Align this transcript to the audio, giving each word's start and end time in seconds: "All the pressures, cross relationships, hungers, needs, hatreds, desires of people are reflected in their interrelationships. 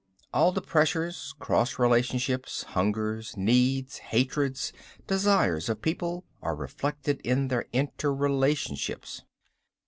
"All 0.33 0.51
the 0.51 0.63
pressures, 0.63 1.35
cross 1.37 1.77
relationships, 1.77 2.63
hungers, 2.63 3.37
needs, 3.37 3.99
hatreds, 3.99 4.73
desires 5.05 5.69
of 5.69 5.83
people 5.83 6.25
are 6.41 6.55
reflected 6.55 7.21
in 7.23 7.49
their 7.49 7.65
interrelationships. 7.71 9.21